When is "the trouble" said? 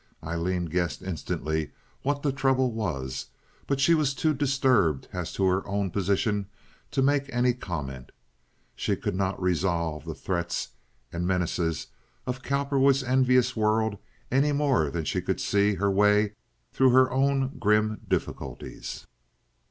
2.23-2.71